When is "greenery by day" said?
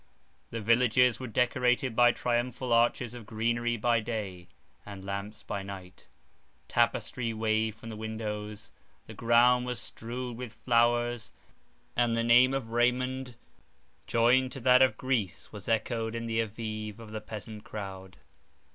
3.27-4.47